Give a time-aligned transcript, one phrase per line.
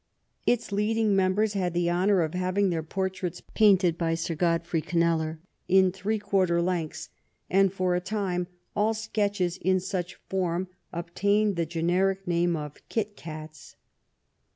[0.47, 4.81] Its leading members had the honor of having their por traits painted by Sir Godfrey
[4.95, 7.09] Kneller in three quarter lengths,
[7.51, 12.81] and for a time all sketches in such form ob tained the generic name of
[12.89, 13.75] Kit Cats.